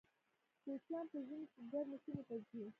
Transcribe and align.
کوچیان 0.63 1.05
په 1.11 1.17
ژمي 1.27 1.47
کې 1.53 1.61
ګرمو 1.71 1.97
سیمو 2.03 2.23
ته 2.27 2.35
ځي 2.49 2.63